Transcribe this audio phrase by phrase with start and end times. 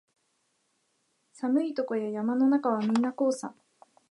[1.33, 3.53] 寒いとこや山の中はみんなこうさ